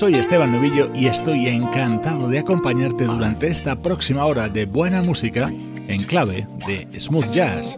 Soy 0.00 0.14
Esteban 0.14 0.50
Novillo 0.50 0.90
y 0.94 1.08
estoy 1.08 1.48
encantado 1.48 2.26
de 2.26 2.38
acompañarte 2.38 3.04
durante 3.04 3.48
esta 3.48 3.82
próxima 3.82 4.24
hora 4.24 4.48
de 4.48 4.64
buena 4.64 5.02
música 5.02 5.52
en 5.88 6.04
clave 6.04 6.46
de 6.66 6.88
smooth 6.98 7.30
jazz. 7.32 7.76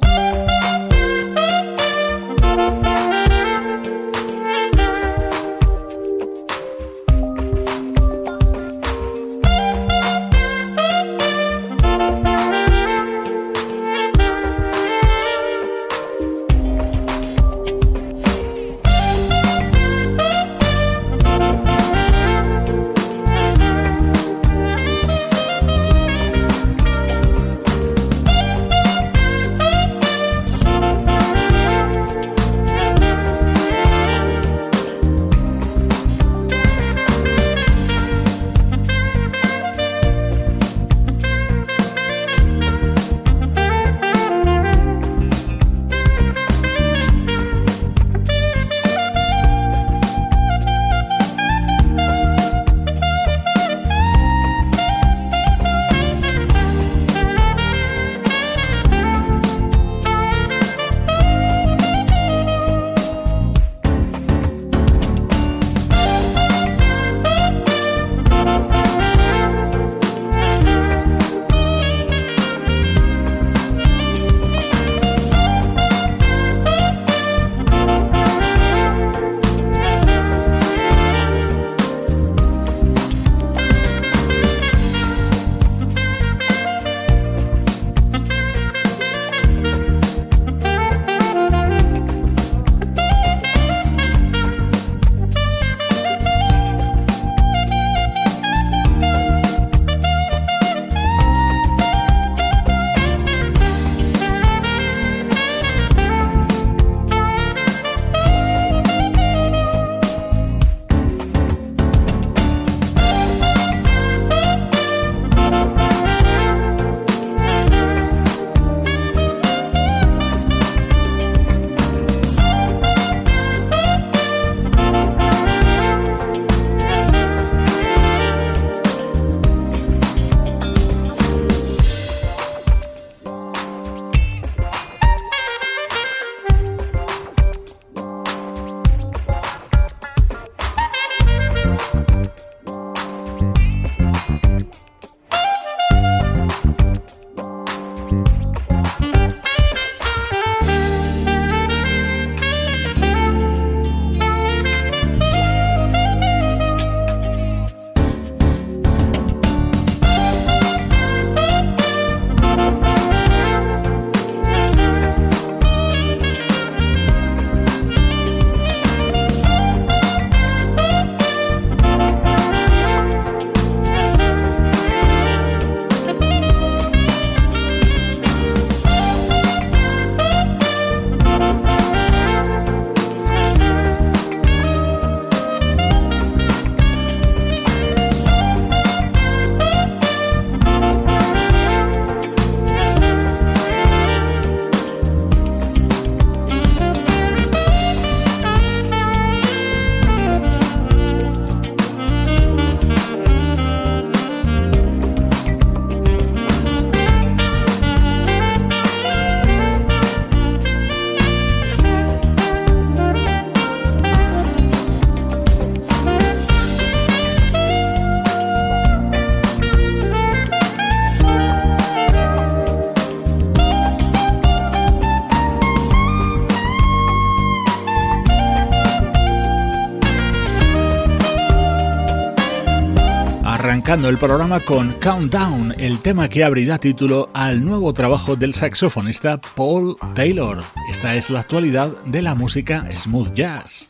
El 233.93 234.17
programa 234.17 234.59
con 234.61 234.93
Countdown, 235.03 235.75
el 235.77 235.99
tema 235.99 236.27
que 236.27 236.43
abrirá 236.43 236.79
título 236.79 237.29
al 237.35 237.63
nuevo 237.63 237.93
trabajo 237.93 238.37
del 238.37 238.55
saxofonista 238.55 239.39
Paul 239.55 239.99
Taylor. 240.15 240.61
Esta 240.91 241.15
es 241.15 241.29
la 241.29 241.41
actualidad 241.41 241.91
de 242.07 242.23
la 242.23 242.35
música 242.35 242.87
smooth 242.91 243.35
jazz. 243.35 243.87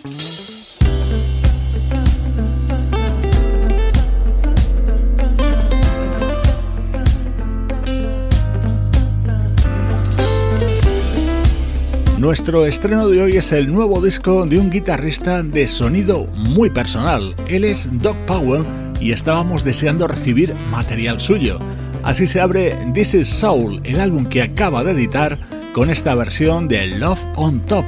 Nuestro 12.19 12.67
estreno 12.67 13.09
de 13.09 13.23
hoy 13.23 13.37
es 13.37 13.53
el 13.53 13.73
nuevo 13.73 14.01
disco 14.01 14.47
de 14.47 14.59
un 14.59 14.69
guitarrista 14.69 15.45
de 15.45 15.69
sonido 15.69 16.27
muy 16.35 16.71
personal. 16.71 17.37
Él 17.47 17.65
es 17.65 17.89
Doc 18.01 18.17
Powell 18.27 18.82
y 19.03 19.13
estábamos 19.13 19.65
deseando 19.65 20.07
recibir 20.07 20.55
material 20.71 21.21
suyo. 21.21 21.59
Así 22.03 22.27
se 22.27 22.41
abre 22.41 22.79
This 22.95 23.15
Is 23.15 23.29
Soul, 23.29 23.81
el 23.85 24.01
álbum 24.01 24.27
que 24.27 24.43
acaba 24.43 24.85
de 24.85 24.93
editar 24.93 25.37
con 25.73 25.91
esta 25.91 26.15
versión 26.15 26.69
de 26.69 26.87
Love 26.87 27.25
on 27.37 27.61
Top, 27.61 27.85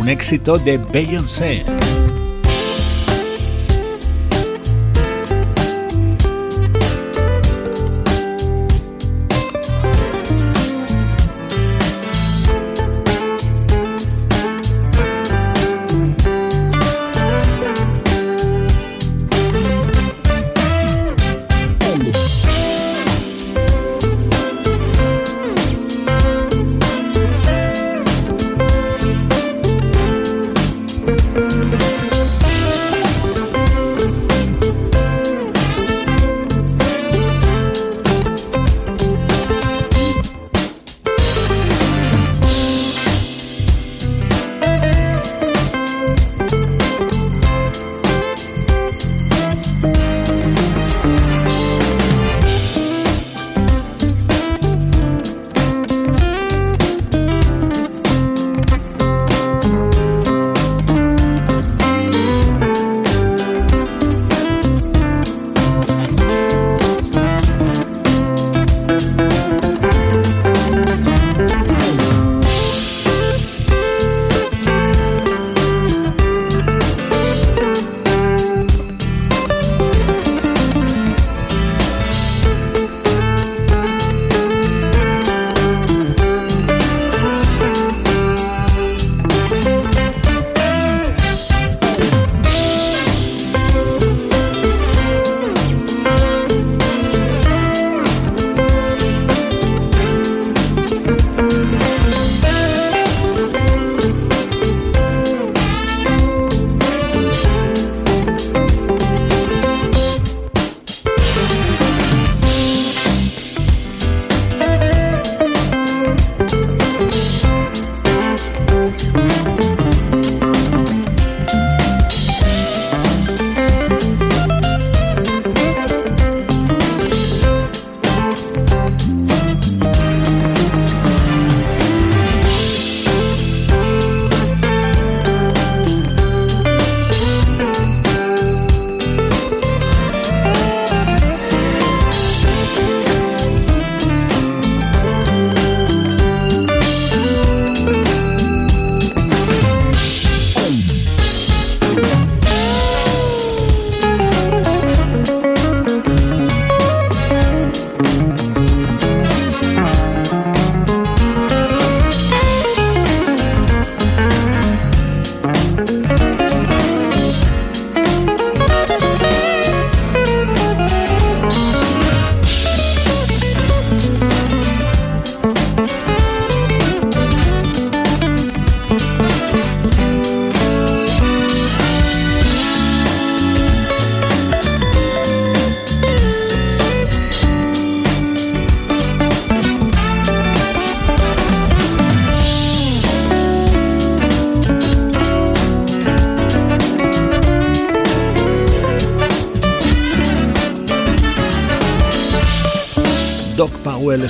un 0.00 0.08
éxito 0.08 0.58
de 0.58 0.78
Beyoncé. 0.78 1.64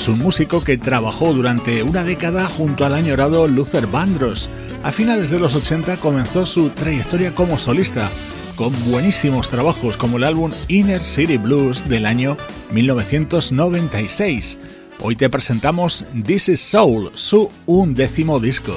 Es 0.04 0.08
un 0.08 0.18
músico 0.18 0.62
que 0.62 0.76
trabajó 0.76 1.32
durante 1.32 1.82
una 1.82 2.04
década 2.04 2.44
junto 2.44 2.84
al 2.84 2.92
añorado 2.92 3.49
Luther 3.49 3.87
Vandross. 3.87 4.50
A 4.82 4.92
finales 4.92 5.30
de 5.30 5.40
los 5.40 5.54
80 5.54 5.96
comenzó 5.96 6.44
su 6.44 6.68
trayectoria 6.68 7.34
como 7.34 7.58
solista, 7.58 8.11
con 8.54 8.75
buenísimos 8.90 9.49
trabajos 9.49 9.96
como 9.96 10.18
el 10.18 10.25
álbum 10.25 10.50
Inner 10.68 11.02
City 11.02 11.38
Blues 11.38 11.88
del 11.88 12.04
año 12.04 12.37
1996. 12.70 14.58
Hoy 15.00 15.16
te 15.16 15.30
presentamos 15.30 16.04
This 16.26 16.50
Is 16.50 16.61
Soul, 16.61 17.11
su 17.14 17.50
undécimo 17.64 18.40
disco. 18.40 18.76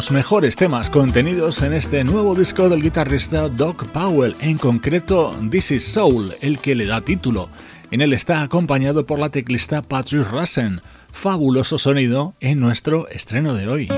Los 0.00 0.10
mejores 0.12 0.56
temas 0.56 0.88
contenidos 0.88 1.60
en 1.60 1.74
este 1.74 2.04
nuevo 2.04 2.34
disco 2.34 2.70
del 2.70 2.80
guitarrista 2.80 3.50
Doc 3.50 3.86
Powell, 3.88 4.34
en 4.40 4.56
concreto 4.56 5.36
This 5.50 5.72
Is 5.72 5.84
Soul, 5.84 6.32
el 6.40 6.58
que 6.58 6.74
le 6.74 6.86
da 6.86 7.02
título. 7.02 7.50
En 7.90 8.00
él 8.00 8.14
está 8.14 8.40
acompañado 8.40 9.04
por 9.04 9.18
la 9.18 9.28
teclista 9.28 9.82
Patrick 9.82 10.26
Russen. 10.26 10.80
Fabuloso 11.12 11.76
sonido 11.76 12.32
en 12.40 12.60
nuestro 12.60 13.08
estreno 13.08 13.52
de 13.52 13.68
hoy. 13.68 13.88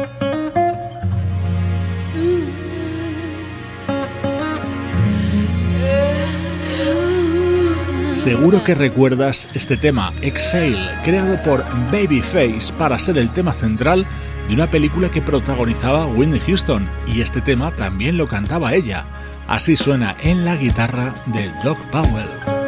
Seguro 8.13 8.65
que 8.65 8.75
recuerdas 8.75 9.49
este 9.55 9.77
tema, 9.77 10.13
Exhale, 10.21 10.99
creado 11.05 11.41
por 11.45 11.65
Babyface 11.93 12.73
para 12.77 12.99
ser 12.99 13.19
el 13.19 13.31
tema 13.31 13.53
central 13.53 14.05
de 14.49 14.55
una 14.55 14.71
película 14.71 15.11
que 15.11 15.23
protagonizaba 15.23 16.07
Whitney 16.07 16.41
Houston 16.47 16.89
y 17.07 17.21
este 17.21 17.41
tema 17.41 17.71
también 17.73 18.17
lo 18.17 18.27
cantaba 18.27 18.75
ella. 18.75 19.05
Así 19.49 19.77
suena 19.77 20.17
en 20.21 20.45
la 20.45 20.57
guitarra 20.57 21.15
de 21.27 21.51
Doc 21.65 21.79
Powell. 21.87 22.62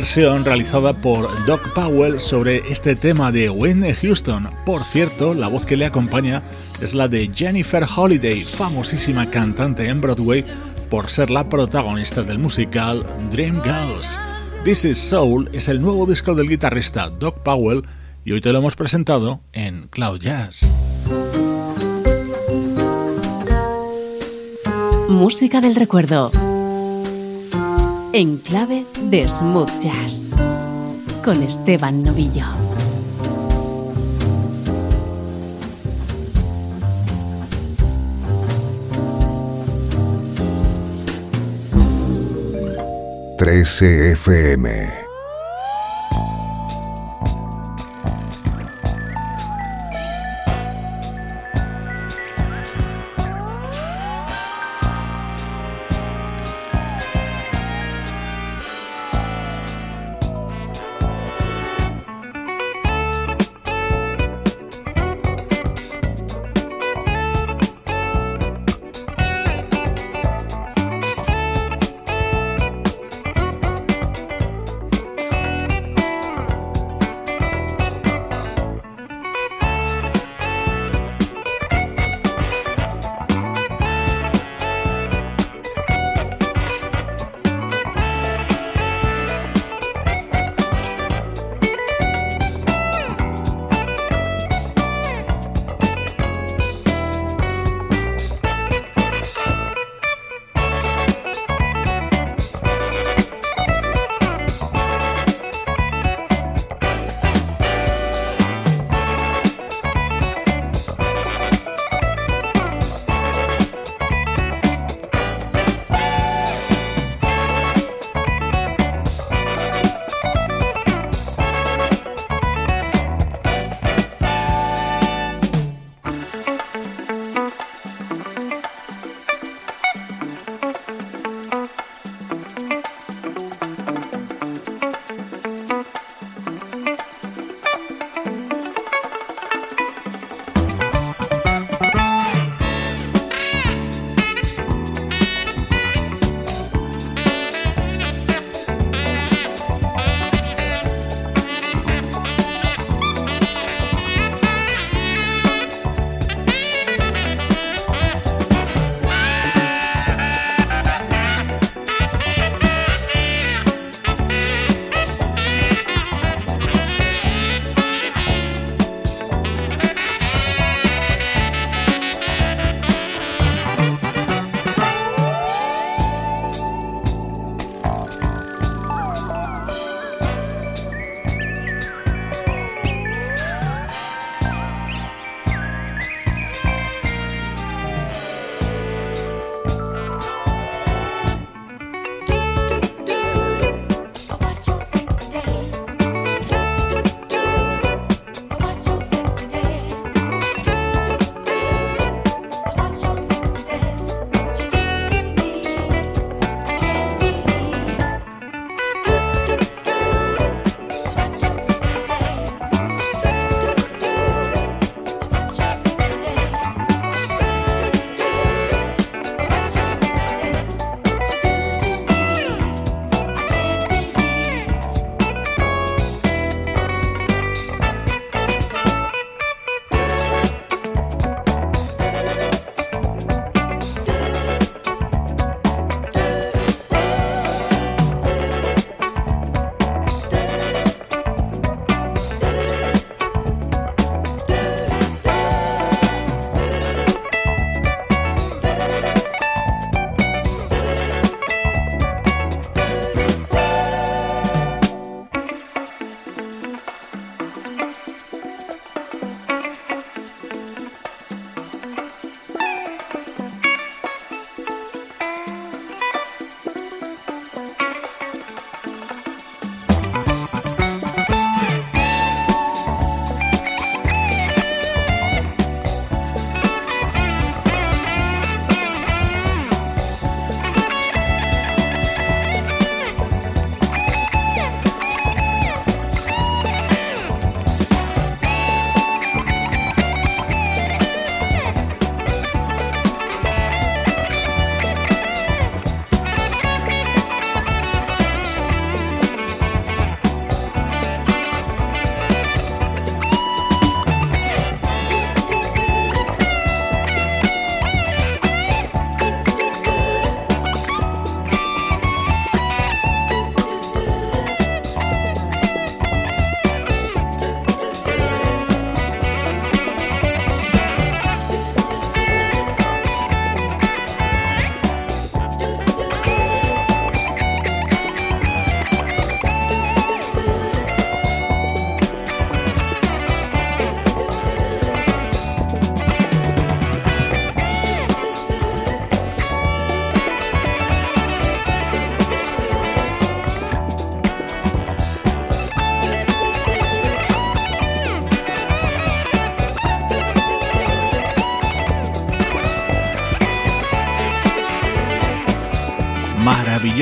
Versión 0.00 0.46
realizada 0.46 0.94
por 0.94 1.28
Doc 1.44 1.74
Powell 1.74 2.20
sobre 2.20 2.62
este 2.70 2.96
tema 2.96 3.30
de 3.30 3.50
Whitney 3.50 3.92
Houston. 3.92 4.48
Por 4.64 4.82
cierto, 4.82 5.34
la 5.34 5.48
voz 5.48 5.66
que 5.66 5.76
le 5.76 5.84
acompaña 5.84 6.42
es 6.80 6.94
la 6.94 7.06
de 7.06 7.30
Jennifer 7.34 7.84
Holiday, 7.84 8.40
famosísima 8.40 9.28
cantante 9.28 9.86
en 9.88 10.00
Broadway 10.00 10.42
por 10.88 11.10
ser 11.10 11.28
la 11.28 11.46
protagonista 11.50 12.22
del 12.22 12.38
musical 12.38 13.04
Dream 13.30 13.60
Girls. 13.62 14.18
This 14.64 14.86
is 14.86 14.96
Soul 14.96 15.50
es 15.52 15.68
el 15.68 15.82
nuevo 15.82 16.06
disco 16.06 16.34
del 16.34 16.48
guitarrista 16.48 17.10
Doc 17.10 17.42
Powell 17.42 17.82
y 18.24 18.32
hoy 18.32 18.40
te 18.40 18.52
lo 18.52 18.60
hemos 18.60 18.76
presentado 18.76 19.42
en 19.52 19.88
Cloud 19.88 20.20
Jazz. 20.20 20.66
Música 25.10 25.60
del 25.60 25.74
recuerdo. 25.74 26.32
En 28.12 28.38
clave 28.38 28.86
de 29.08 29.28
smooth 29.28 29.70
jazz. 29.80 30.30
Con 31.22 31.42
Esteban 31.44 32.02
Novillo. 32.02 32.44
Trece 43.38 44.12
FM 44.12 45.09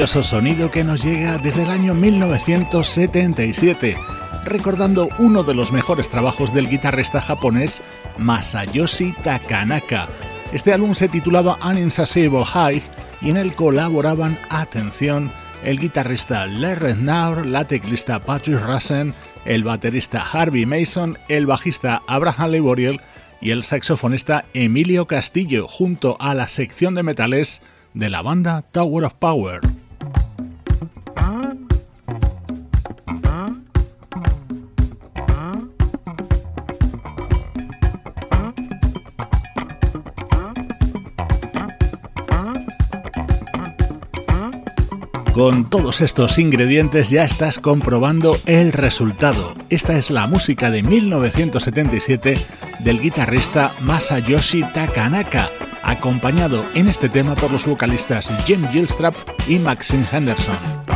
maravilloso 0.08 0.36
sonido 0.36 0.70
que 0.70 0.84
nos 0.84 1.04
llega 1.04 1.36
desde 1.36 1.64
el 1.64 1.70
año 1.70 1.92
1977, 1.92 3.94
recordando 4.44 5.10
uno 5.18 5.42
de 5.42 5.52
los 5.52 5.70
mejores 5.70 6.08
trabajos 6.08 6.54
del 6.54 6.70
guitarrista 6.70 7.20
japonés 7.20 7.82
Masayoshi 8.16 9.12
Takanaka. 9.22 10.08
Este 10.50 10.72
álbum 10.72 10.94
se 10.94 11.08
titulaba 11.08 11.58
An 11.60 11.76
Insatiable 11.76 12.46
High 12.46 12.82
y 13.20 13.28
en 13.28 13.36
él 13.36 13.54
colaboraban, 13.54 14.38
atención, 14.48 15.30
el 15.62 15.78
guitarrista 15.78 16.46
Larry 16.46 16.94
Naur, 16.94 17.44
la 17.44 17.66
teclista 17.66 18.18
Patrick 18.18 18.62
Rassen, 18.62 19.12
el 19.44 19.62
baterista 19.62 20.22
Harvey 20.22 20.64
Mason, 20.64 21.18
el 21.28 21.44
bajista 21.44 22.00
Abraham 22.06 22.52
Leboriel 22.52 23.02
y 23.42 23.50
el 23.50 23.62
saxofonista 23.62 24.46
Emilio 24.54 25.06
Castillo, 25.06 25.68
junto 25.68 26.16
a 26.18 26.34
la 26.34 26.48
sección 26.48 26.94
de 26.94 27.02
metales 27.02 27.60
de 27.92 28.08
la 28.08 28.22
banda 28.22 28.62
Tower 28.72 29.04
of 29.04 29.12
Power. 29.14 29.60
Con 45.38 45.70
todos 45.70 46.00
estos 46.00 46.36
ingredientes 46.40 47.10
ya 47.10 47.22
estás 47.22 47.60
comprobando 47.60 48.40
el 48.46 48.72
resultado. 48.72 49.54
Esta 49.70 49.96
es 49.96 50.10
la 50.10 50.26
música 50.26 50.68
de 50.72 50.82
1977 50.82 52.34
del 52.80 53.00
guitarrista 53.00 53.72
Masayoshi 53.82 54.64
Takanaka, 54.74 55.48
acompañado 55.84 56.64
en 56.74 56.88
este 56.88 57.08
tema 57.08 57.36
por 57.36 57.52
los 57.52 57.66
vocalistas 57.66 58.32
Jim 58.46 58.66
Gilstrap 58.72 59.14
y 59.46 59.60
Maxine 59.60 60.04
Henderson. 60.10 60.87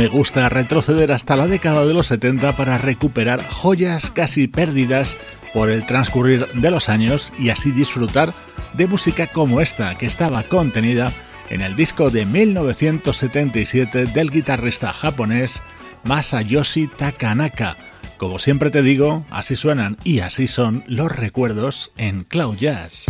Me 0.00 0.08
gusta 0.08 0.48
retroceder 0.48 1.12
hasta 1.12 1.36
la 1.36 1.46
década 1.46 1.84
de 1.84 1.92
los 1.92 2.06
70 2.06 2.56
para 2.56 2.78
recuperar 2.78 3.44
joyas 3.46 4.10
casi 4.10 4.48
perdidas 4.48 5.18
por 5.52 5.70
el 5.70 5.84
transcurrir 5.84 6.46
de 6.54 6.70
los 6.70 6.88
años 6.88 7.34
y 7.38 7.50
así 7.50 7.70
disfrutar 7.70 8.32
de 8.72 8.86
música 8.86 9.26
como 9.26 9.60
esta 9.60 9.98
que 9.98 10.06
estaba 10.06 10.42
contenida 10.44 11.12
en 11.50 11.60
el 11.60 11.76
disco 11.76 12.08
de 12.08 12.24
1977 12.24 14.06
del 14.06 14.30
guitarrista 14.30 14.90
japonés 14.90 15.62
Masayoshi 16.04 16.86
Takanaka. 16.86 17.76
Como 18.16 18.38
siempre 18.38 18.70
te 18.70 18.80
digo, 18.80 19.26
así 19.28 19.54
suenan 19.54 19.98
y 20.02 20.20
así 20.20 20.48
son 20.48 20.82
los 20.86 21.14
recuerdos 21.14 21.92
en 21.98 22.24
Cloud 22.24 22.56
Jazz. 22.56 23.04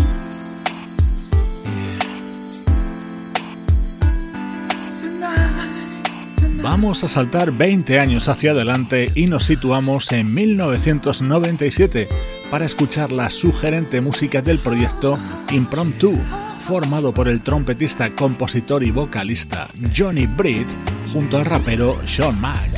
Vamos 6.73 7.03
a 7.03 7.09
saltar 7.09 7.51
20 7.51 7.99
años 7.99 8.29
hacia 8.29 8.53
adelante 8.53 9.11
y 9.17 9.27
nos 9.27 9.47
situamos 9.47 10.13
en 10.13 10.33
1997 10.33 12.07
para 12.49 12.65
escuchar 12.65 13.11
la 13.11 13.29
sugerente 13.29 14.01
música 14.01 14.41
del 14.41 14.61
proyecto 14.61 15.19
Impromptu, 15.51 16.17
formado 16.61 17.13
por 17.13 17.27
el 17.27 17.41
trompetista, 17.41 18.15
compositor 18.15 18.85
y 18.85 18.93
vocalista 18.93 19.67
Johnny 19.97 20.27
Britt 20.27 20.69
junto 21.13 21.39
al 21.39 21.47
rapero 21.47 21.99
Sean 22.07 22.41
Mack. 22.41 22.70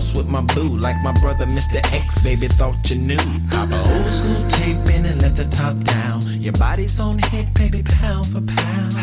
It. 0.00 0.14
With 0.16 0.28
my 0.28 0.40
boo, 0.40 0.76
like 0.76 1.02
my 1.02 1.12
brother 1.20 1.46
Mr. 1.46 1.76
X, 1.92 2.22
baby, 2.22 2.48
thought 2.48 2.90
you 2.90 2.96
knew. 2.96 3.16
Pop 3.50 3.70
a 3.70 3.78
old 3.78 4.12
school 4.12 4.48
tape 4.50 4.94
in 4.94 5.04
and 5.04 5.22
let 5.22 5.36
the 5.36 5.44
top 5.46 5.76
down. 5.84 6.22
Your 6.40 6.52
body's 6.52 6.98
on 7.00 7.18
hit, 7.18 7.52
baby, 7.54 7.82
pound 7.82 8.26
for 8.26 8.40
pound. 8.40 8.94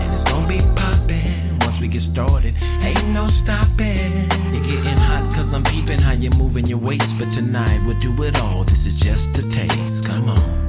And 0.00 0.12
it's 0.12 0.24
gonna 0.24 0.46
be 0.46 0.60
poppin' 0.76 1.58
once 1.60 1.80
we 1.80 1.88
get 1.88 2.02
started. 2.02 2.54
Ain't 2.80 3.08
no 3.08 3.28
stopping. 3.28 4.12
You're 4.52 4.62
getting 4.62 4.98
hot 4.98 5.32
cause 5.34 5.52
I'm 5.52 5.64
peeping 5.64 6.00
how 6.00 6.12
you're 6.12 6.36
moving 6.36 6.66
your 6.66 6.78
waist. 6.78 7.18
But 7.18 7.32
tonight 7.32 7.80
we'll 7.86 7.98
do 7.98 8.22
it 8.22 8.40
all. 8.40 8.64
This 8.64 8.86
is 8.86 8.96
just 8.96 9.36
a 9.38 9.48
taste. 9.50 10.04
Come 10.04 10.28
on. 10.28 10.68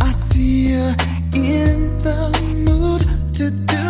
I 0.00 0.10
see 0.12 0.72
you 0.72 0.94
in 1.32 1.98
the 1.98 2.20
mood 2.66 3.02
to 3.34 3.50
do 3.50 3.89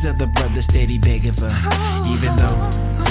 these 0.00 0.10
other 0.10 0.26
brothers 0.26 0.64
steady 0.64 0.98
begging 0.98 1.32
for. 1.32 1.50
Even 2.08 2.34
though 2.36 2.58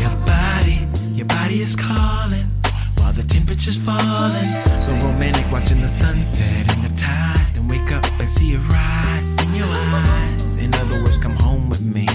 your 0.01 0.15
body, 0.25 0.87
your 1.13 1.25
body 1.27 1.61
is 1.61 1.75
calling 1.75 2.45
while 2.97 3.13
the 3.13 3.23
temperature's 3.23 3.77
falling. 3.77 4.49
So 4.83 4.91
romantic, 5.05 5.51
watching 5.51 5.81
the 5.81 5.87
sunset 5.87 6.65
and 6.71 6.83
the 6.83 7.01
tide. 7.01 7.45
Then 7.53 7.67
wake 7.67 7.91
up 7.91 8.05
and 8.19 8.29
see 8.29 8.53
it 8.53 8.61
rise 8.69 9.29
in 9.43 9.55
your 9.55 9.67
eyes. 9.67 10.55
In 10.55 10.73
other 10.75 11.03
words, 11.03 11.17
come 11.17 11.35
home 11.35 11.69
with 11.69 11.81
me, 11.81 12.07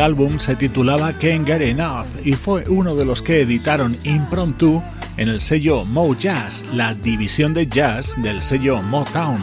Este 0.00 0.06
álbum 0.06 0.38
se 0.38 0.56
titulaba 0.56 1.12
Can't 1.12 1.46
Get 1.46 1.60
Enough 1.60 2.06
y 2.24 2.32
fue 2.32 2.64
uno 2.70 2.96
de 2.96 3.04
los 3.04 3.20
que 3.20 3.42
editaron 3.42 3.94
Impromptu 4.04 4.82
en 5.18 5.28
el 5.28 5.42
sello 5.42 5.84
Mo 5.84 6.16
Jazz, 6.16 6.64
la 6.72 6.94
división 6.94 7.52
de 7.52 7.66
jazz 7.66 8.14
del 8.22 8.42
sello 8.42 8.80
Motown. 8.80 9.36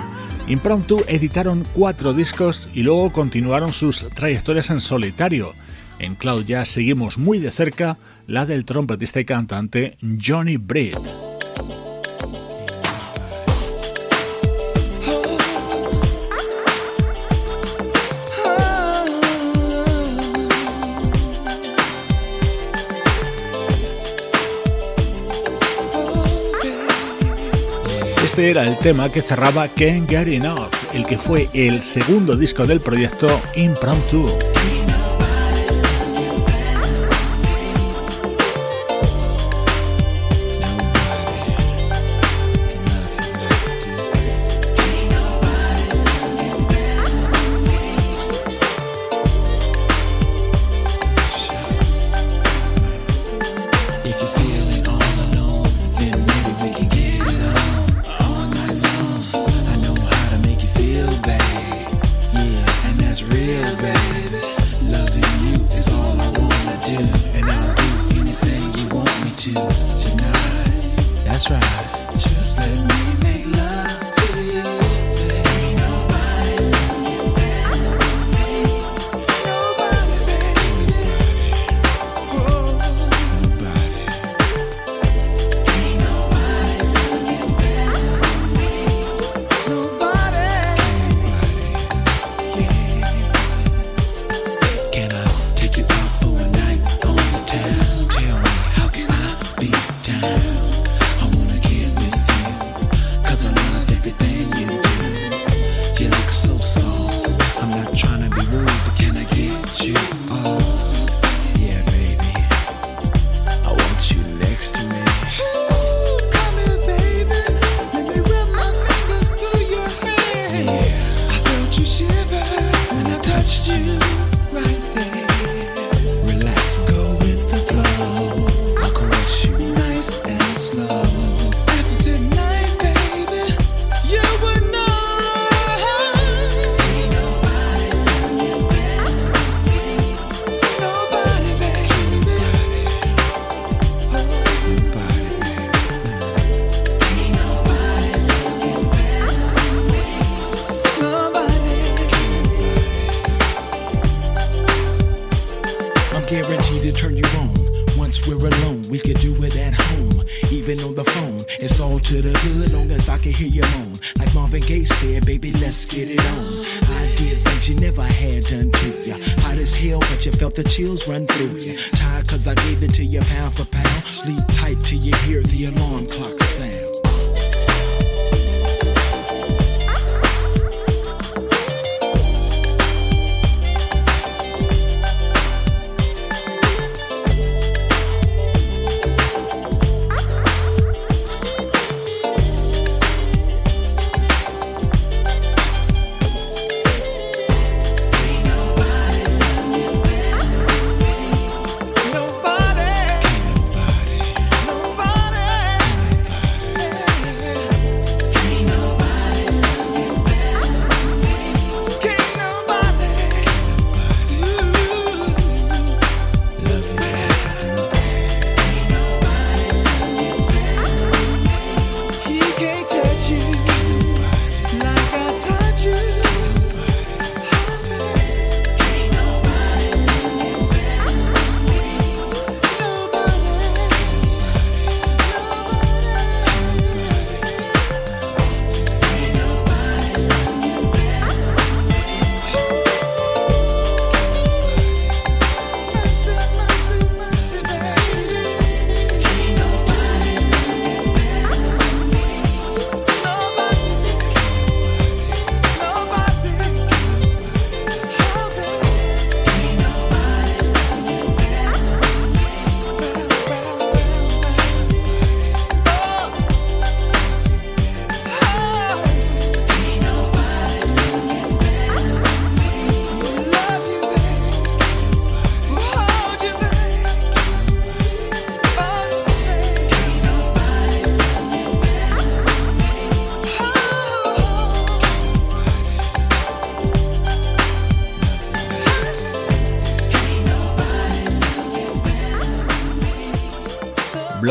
Impromptu 0.48 1.04
editaron 1.08 1.64
cuatro 1.76 2.12
discos 2.12 2.72
y 2.74 2.82
luego 2.82 3.12
continuaron 3.12 3.72
sus 3.72 4.10
trayectorias 4.16 4.72
en 4.72 4.82
solitario. 4.82 5.54
En 6.00 6.16
Cloud 6.16 6.46
Jazz 6.46 6.70
seguimos 6.70 7.20
muy 7.20 7.38
de 7.38 7.52
cerca 7.52 8.00
la 8.26 8.48
del 8.48 8.66
trompetista 8.66 9.20
y 9.20 9.26
cantante 9.26 9.96
Johnny 10.20 10.58
Britt. 10.58 10.98
Este 28.38 28.52
era 28.52 28.68
el 28.68 28.78
tema 28.78 29.10
que 29.10 29.24
cerraba 29.24 29.68
Can't 29.68 30.08
Get 30.08 30.28
Enough, 30.28 30.72
el 30.94 31.08
que 31.08 31.18
fue 31.18 31.50
el 31.54 31.82
segundo 31.82 32.36
disco 32.36 32.68
del 32.68 32.80
proyecto 32.80 33.28
Impromptu. 33.56 34.30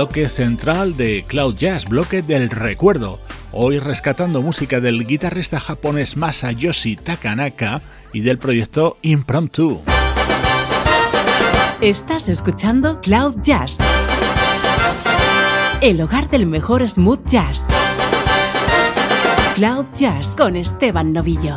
bloque 0.06 0.28
central 0.28 0.96
de 0.96 1.24
Cloud 1.26 1.56
Jazz, 1.56 1.86
bloque 1.86 2.22
del 2.22 2.48
recuerdo. 2.48 3.18
Hoy 3.50 3.80
rescatando 3.80 4.40
música 4.40 4.78
del 4.78 5.04
guitarrista 5.04 5.58
japonés 5.58 6.16
Masayoshi 6.16 6.94
Takanaka 6.94 7.82
y 8.12 8.20
del 8.20 8.38
proyecto 8.38 8.98
Impromptu. 9.02 9.82
Estás 11.80 12.28
escuchando 12.28 13.00
Cloud 13.00 13.38
Jazz, 13.42 13.78
el 15.80 16.00
hogar 16.00 16.30
del 16.30 16.46
mejor 16.46 16.88
smooth 16.88 17.26
jazz. 17.26 17.66
Cloud 19.56 19.86
Jazz 19.96 20.36
con 20.36 20.54
Esteban 20.54 21.12
Novillo. 21.12 21.56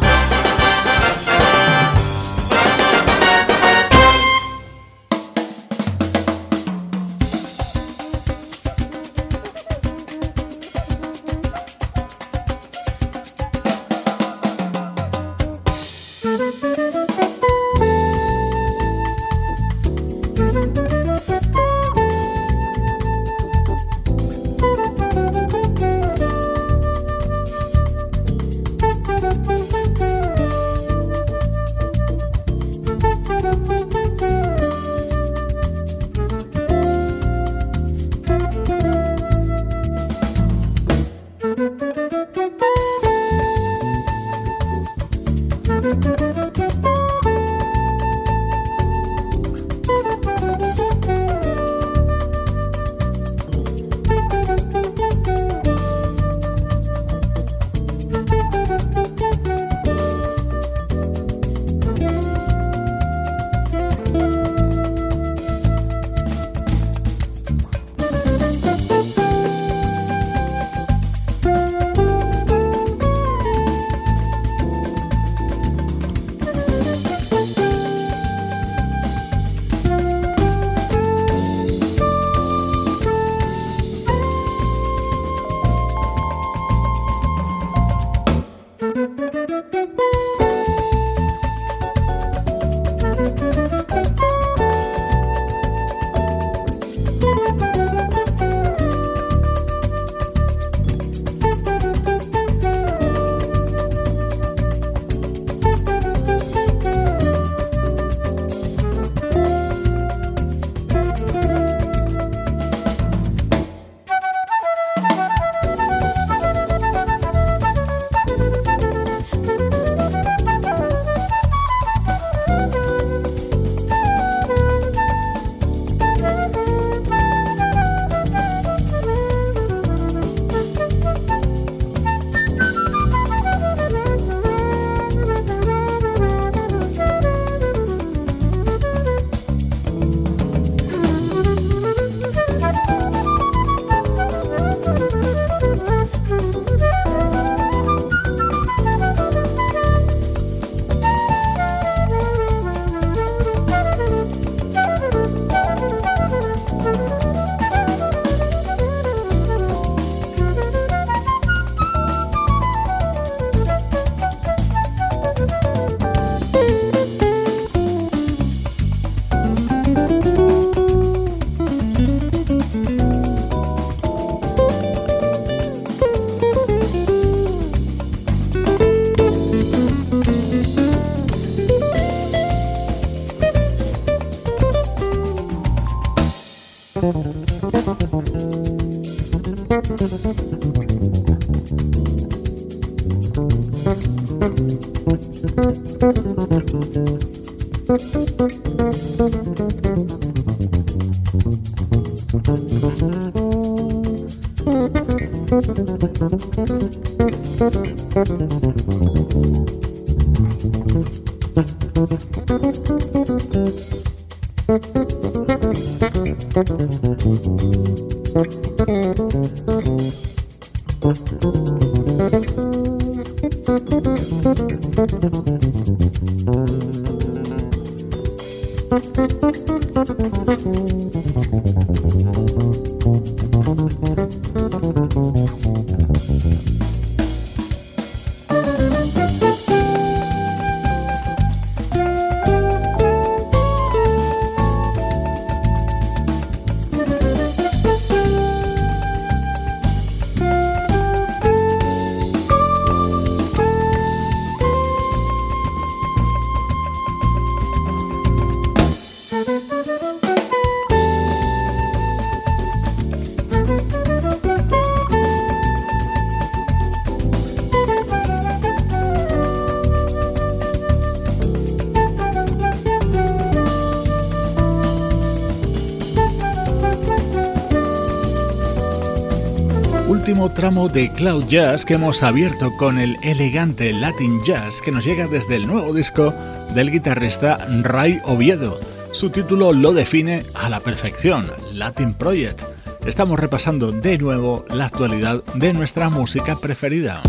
Tramo 280.48 280.88
de 280.88 281.12
Cloud 281.12 281.48
Jazz 281.50 281.84
que 281.84 281.96
hemos 281.96 282.24
abierto 282.24 282.72
con 282.78 282.98
el 282.98 283.18
elegante 283.24 283.92
Latin 283.92 284.42
Jazz 284.46 284.82
que 284.82 284.92
nos 284.92 285.04
llega 285.04 285.28
desde 285.28 285.58
el 285.58 285.68
nuevo 285.68 285.92
disco 285.94 286.34
del 286.74 286.92
guitarrista 286.92 287.58
Ray 287.82 288.22
Oviedo. 288.24 288.80
Su 289.12 289.32
título 289.32 289.74
lo 289.74 289.92
define 289.92 290.46
a 290.54 290.70
la 290.70 290.80
perfección, 290.80 291.52
Latin 291.74 292.14
Project. 292.14 292.62
Estamos 293.06 293.38
repasando 293.38 293.92
de 293.92 294.18
nuevo 294.18 294.64
la 294.70 294.86
actualidad 294.86 295.44
de 295.56 295.74
nuestra 295.74 296.10
música 296.10 296.56
preferida. 296.56 297.22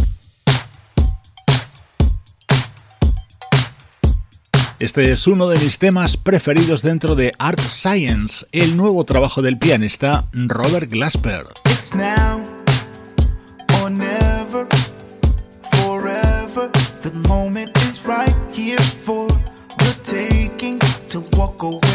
Este 4.79 5.11
es 5.11 5.27
uno 5.27 5.49
de 5.49 5.59
mis 5.59 5.79
temas 5.79 6.17
preferidos 6.17 6.83
dentro 6.83 7.17
de 7.17 7.33
Art 7.39 7.61
Science, 7.61 8.47
el 8.53 8.77
nuevo 8.77 9.05
trabajo 9.05 9.43
del 9.43 9.59
pianista 9.59 10.29
Robert 10.33 10.89
Glasper. 10.89 11.43
The 17.03 17.13
moment 17.29 17.75
is 17.85 18.07
right 18.07 18.37
here 18.53 18.79
for 18.79 19.27
the 19.29 20.01
taking. 20.05 20.79
To 21.13 21.21
walk 21.33 21.63
away 21.63 21.90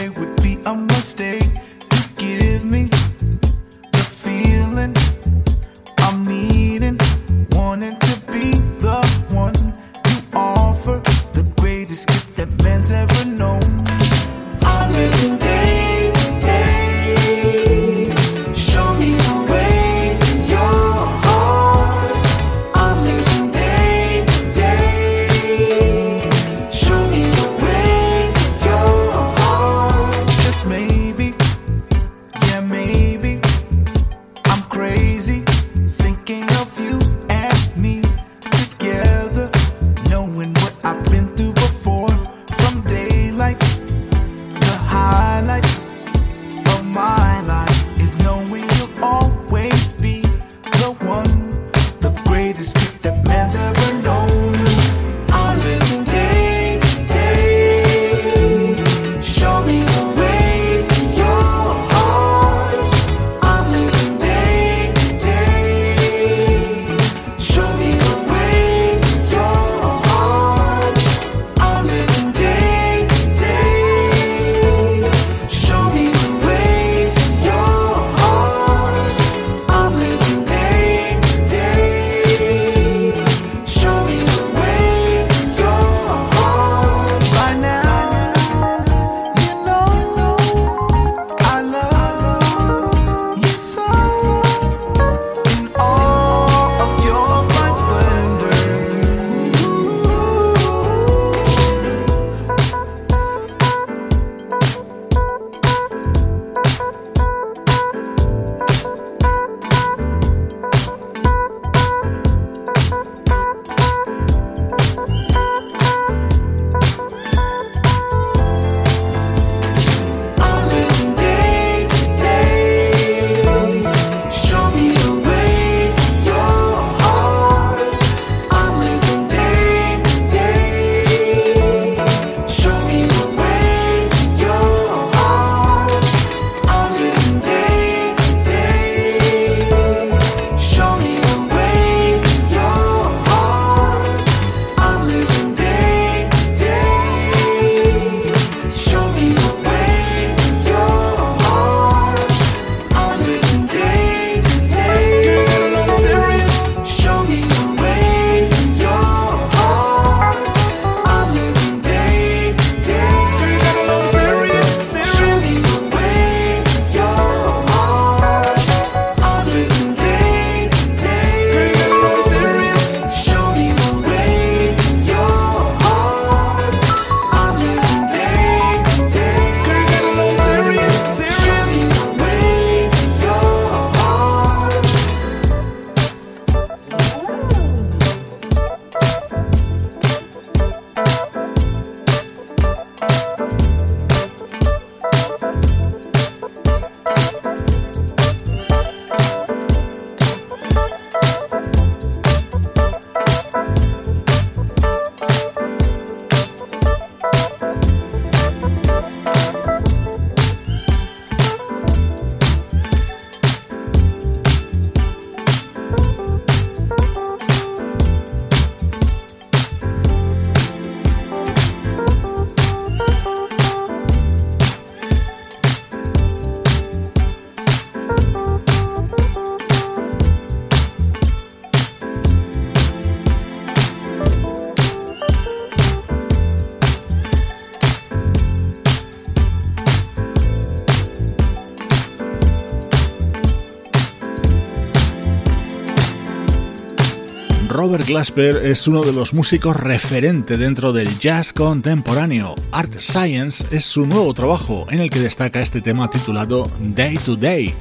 Robert 247.95 248.09
Glasper 248.09 248.57
es 248.57 248.89
uno 248.89 249.03
de 249.03 249.13
los 249.13 249.33
músicos 249.33 249.77
referente 249.77 250.57
dentro 250.57 250.91
del 250.91 251.17
jazz 251.17 251.53
contemporáneo. 251.53 252.53
Art 252.73 252.93
Science 252.99 253.65
es 253.71 253.85
su 253.85 254.05
nuevo 254.05 254.33
trabajo 254.33 254.85
en 254.89 254.99
el 254.99 255.09
que 255.09 255.21
destaca 255.21 255.61
este 255.61 255.79
tema 255.79 256.09
titulado 256.09 256.69
Day 256.81 257.15
to 257.15 257.37
Day. 257.37 257.73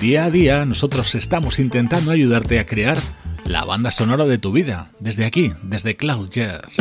Día 0.00 0.24
a 0.24 0.30
día 0.30 0.64
nosotros 0.64 1.14
estamos 1.14 1.58
intentando 1.58 2.10
ayudarte 2.10 2.58
a 2.58 2.64
crear 2.64 2.96
la 3.44 3.66
banda 3.66 3.90
sonora 3.90 4.24
de 4.24 4.38
tu 4.38 4.52
vida, 4.52 4.90
desde 5.00 5.26
aquí, 5.26 5.52
desde 5.62 5.98
Cloud 5.98 6.30
Jazz. 6.30 6.78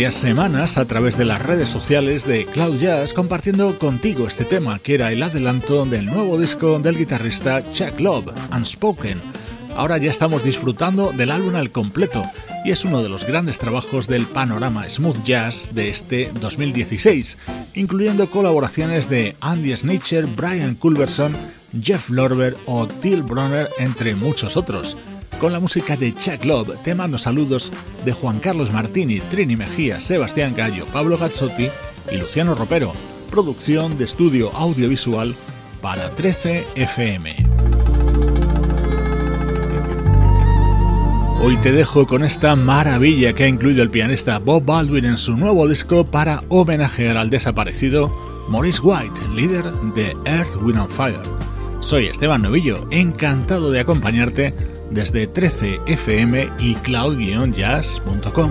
Varias 0.00 0.14
semanas 0.14 0.78
a 0.78 0.86
través 0.86 1.18
de 1.18 1.26
las 1.26 1.42
redes 1.42 1.68
sociales 1.68 2.26
de 2.26 2.46
Cloud 2.46 2.78
Jazz 2.78 3.12
compartiendo 3.12 3.78
contigo 3.78 4.26
este 4.26 4.46
tema 4.46 4.78
que 4.78 4.94
era 4.94 5.12
el 5.12 5.22
adelanto 5.22 5.84
del 5.84 6.06
nuevo 6.06 6.38
disco 6.38 6.78
del 6.78 6.96
guitarrista 6.96 7.70
Chuck 7.70 8.00
Love, 8.00 8.32
Unspoken. 8.50 9.20
Ahora 9.76 9.98
ya 9.98 10.10
estamos 10.10 10.42
disfrutando 10.42 11.12
del 11.12 11.30
álbum 11.30 11.54
al 11.54 11.70
completo 11.70 12.24
y 12.64 12.70
es 12.70 12.86
uno 12.86 13.02
de 13.02 13.10
los 13.10 13.26
grandes 13.26 13.58
trabajos 13.58 14.06
del 14.06 14.24
panorama 14.24 14.88
smooth 14.88 15.22
jazz 15.22 15.74
de 15.74 15.90
este 15.90 16.32
2016, 16.40 17.36
incluyendo 17.74 18.30
colaboraciones 18.30 19.10
de 19.10 19.36
Andy 19.42 19.76
Snitcher, 19.76 20.24
Brian 20.24 20.76
Culberson, 20.76 21.36
Jeff 21.78 22.08
Lorber 22.08 22.56
o 22.64 22.88
Till 22.88 23.22
Bronner, 23.22 23.68
entre 23.78 24.14
muchos 24.14 24.56
otros. 24.56 24.96
Con 25.40 25.52
la 25.52 25.60
música 25.60 25.96
de 25.96 26.14
Chuck 26.14 26.44
Love, 26.44 26.78
te 26.84 26.94
mando 26.94 27.16
saludos 27.16 27.72
de 28.04 28.12
Juan 28.12 28.40
Carlos 28.40 28.70
Martini, 28.74 29.20
Trini 29.20 29.56
Mejía, 29.56 29.98
Sebastián 29.98 30.52
Gallo, 30.54 30.84
Pablo 30.92 31.16
Gazzotti 31.16 31.70
y 32.12 32.16
Luciano 32.18 32.54
Ropero. 32.54 32.92
Producción 33.30 33.96
de 33.96 34.04
estudio 34.04 34.54
audiovisual 34.54 35.34
para 35.80 36.10
13 36.10 36.66
FM. 36.74 37.36
Hoy 41.42 41.56
te 41.62 41.72
dejo 41.72 42.06
con 42.06 42.22
esta 42.22 42.54
maravilla 42.54 43.32
que 43.32 43.44
ha 43.44 43.48
incluido 43.48 43.82
el 43.82 43.88
pianista 43.88 44.38
Bob 44.40 44.66
Baldwin 44.66 45.06
en 45.06 45.16
su 45.16 45.38
nuevo 45.38 45.66
disco 45.66 46.04
para 46.04 46.42
homenajear 46.50 47.16
al 47.16 47.30
desaparecido 47.30 48.14
Maurice 48.50 48.82
White, 48.82 49.28
líder 49.34 49.64
de 49.94 50.14
Earth, 50.26 50.54
Wind 50.60 50.76
and 50.76 50.90
Fire. 50.90 51.40
Soy 51.80 52.08
Esteban 52.08 52.42
Novillo, 52.42 52.86
encantado 52.90 53.70
de 53.70 53.80
acompañarte 53.80 54.54
desde 54.90 55.32
13fm 55.32 56.50
y 56.58 56.74
cloud-jazz.com. 56.74 58.50